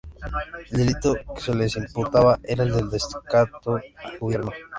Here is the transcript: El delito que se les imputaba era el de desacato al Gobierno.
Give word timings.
El 0.71 0.77
delito 0.79 1.13
que 1.13 1.39
se 1.41 1.53
les 1.53 1.75
imputaba 1.75 2.39
era 2.45 2.63
el 2.63 2.71
de 2.71 2.87
desacato 2.89 3.75
al 3.75 4.17
Gobierno. 4.17 4.51